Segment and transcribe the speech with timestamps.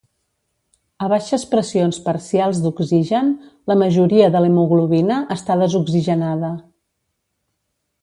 [1.07, 3.31] A baixes pressions parcials d'oxigen,
[3.73, 6.55] la majoria de l'hemoglobina està desoxigenada.